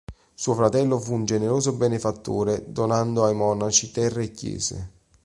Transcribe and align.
Suo 0.33 0.55
fratello 0.55 0.97
fu 0.97 1.13
un 1.13 1.25
generoso 1.25 1.73
benefattore 1.73 2.63
donando 2.65 3.23
ai 3.23 3.35
monaci 3.35 3.91
terre 3.91 4.23
e 4.23 4.31
chiese. 4.31 4.91